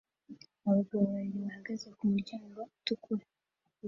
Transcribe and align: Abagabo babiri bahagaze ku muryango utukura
Abagabo 0.67 1.03
babiri 1.13 1.39
bahagaze 1.45 1.87
ku 1.95 2.03
muryango 2.11 2.59
utukura 2.77 3.25